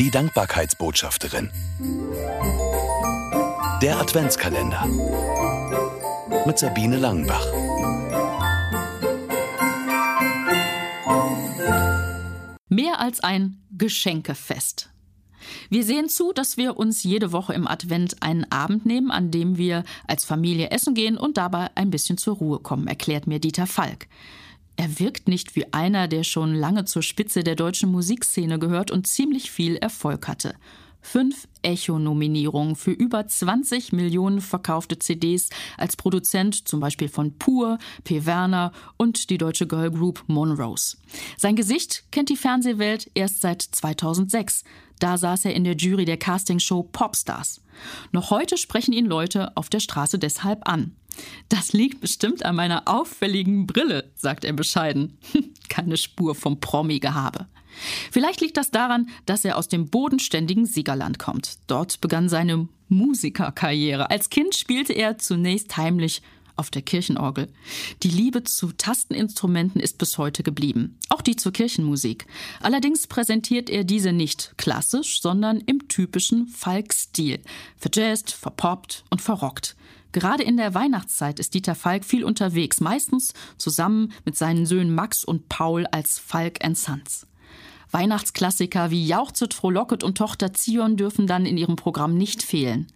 [0.00, 1.50] Die Dankbarkeitsbotschafterin.
[3.82, 4.86] Der Adventskalender.
[6.46, 7.44] Mit Sabine Langenbach.
[12.70, 14.88] Mehr als ein Geschenkefest.
[15.68, 19.58] Wir sehen zu, dass wir uns jede Woche im Advent einen Abend nehmen, an dem
[19.58, 23.66] wir als Familie essen gehen und dabei ein bisschen zur Ruhe kommen, erklärt mir Dieter
[23.66, 24.08] Falk.
[24.80, 29.06] Er wirkt nicht wie einer, der schon lange zur Spitze der deutschen Musikszene gehört und
[29.06, 30.54] ziemlich viel Erfolg hatte.
[31.02, 38.24] Fünf Echo-Nominierungen für über 20 Millionen verkaufte CDs als Produzent zum Beispiel von Pur, P.
[38.24, 40.96] Werner und die deutsche Girlgroup Monrose.
[41.36, 44.64] Sein Gesicht kennt die Fernsehwelt erst seit 2006.
[44.98, 47.60] Da saß er in der Jury der Castingshow Popstars.
[48.12, 50.96] Noch heute sprechen ihn Leute auf der Straße deshalb an.
[51.48, 55.18] Das liegt bestimmt an meiner auffälligen Brille, sagt er bescheiden.
[55.68, 57.46] Keine Spur vom Promi-Gehabe.
[58.10, 61.58] Vielleicht liegt das daran, dass er aus dem bodenständigen Siegerland kommt.
[61.66, 64.10] Dort begann seine Musikerkarriere.
[64.10, 66.22] Als Kind spielte er zunächst heimlich
[66.60, 67.48] auf der Kirchenorgel.
[68.04, 72.26] Die Liebe zu Tasteninstrumenten ist bis heute geblieben, auch die zur Kirchenmusik.
[72.60, 77.40] Allerdings präsentiert er diese nicht klassisch, sondern im typischen Falk-Stil,
[77.76, 79.74] verjazzt, verpoppt und verrockt.
[80.12, 85.24] Gerade in der Weihnachtszeit ist Dieter Falk viel unterwegs, meistens zusammen mit seinen Söhnen Max
[85.24, 87.26] und Paul als Falk Sons.
[87.90, 92.86] Weihnachtsklassiker wie Jauchzet, Frohlocket und Tochter Zion dürfen dann in ihrem Programm nicht fehlen.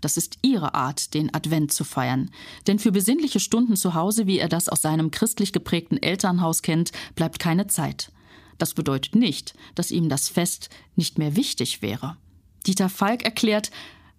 [0.00, 2.30] Das ist ihre Art, den Advent zu feiern.
[2.66, 6.90] Denn für besinnliche Stunden zu Hause, wie er das aus seinem christlich geprägten Elternhaus kennt,
[7.14, 8.10] bleibt keine Zeit.
[8.58, 12.16] Das bedeutet nicht, dass ihm das Fest nicht mehr wichtig wäre.
[12.66, 13.70] Dieter Falk erklärt,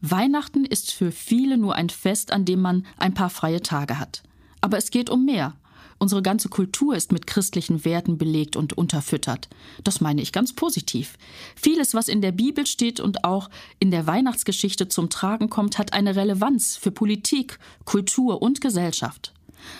[0.02, 4.24] Weihnachten ist für viele nur ein Fest, an dem man ein paar freie Tage hat.
[4.60, 5.56] Aber es geht um mehr.
[6.00, 9.50] Unsere ganze Kultur ist mit christlichen Werten belegt und unterfüttert.
[9.84, 11.18] Das meine ich ganz positiv.
[11.56, 15.94] Vieles, was in der Bibel steht und auch in der Weihnachtsgeschichte zum Tragen kommt, hat
[15.94, 19.34] eine Relevanz für Politik, Kultur und Gesellschaft.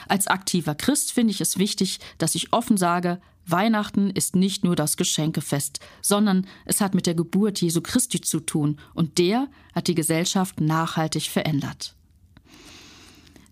[0.08, 4.76] Als aktiver Christ finde ich es wichtig, dass ich offen sage, Weihnachten ist nicht nur
[4.76, 9.88] das Geschenkefest, sondern es hat mit der Geburt Jesu Christi zu tun, und der hat
[9.88, 11.96] die Gesellschaft nachhaltig verändert.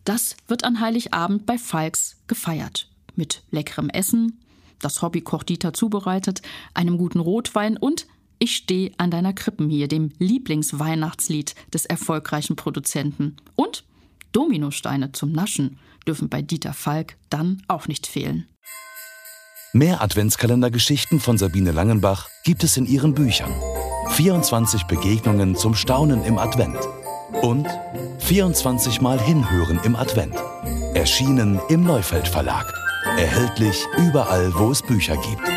[0.04, 2.90] Das wird an Heiligabend bei Falks gefeiert.
[3.16, 4.40] Mit leckerem Essen,
[4.80, 6.42] das Hobbykoch Dieter zubereitet,
[6.74, 8.08] einem guten Rotwein und
[8.40, 13.38] Ich stehe an deiner Krippen hier, dem Lieblingsweihnachtslied des erfolgreichen Produzenten.
[13.56, 13.84] Und
[14.32, 18.48] Dominosteine zum Naschen dürfen bei Dieter Falk dann auch nicht fehlen.
[19.74, 23.54] Mehr Adventskalendergeschichten von Sabine Langenbach gibt es in ihren Büchern.
[24.10, 26.80] 24 Begegnungen zum Staunen im Advent
[27.42, 27.68] und
[28.19, 30.36] 24 Mal hinhören im Advent.
[30.94, 32.72] Erschienen im Neufeld Verlag.
[33.18, 35.50] Erhältlich überall, wo es Bücher gibt.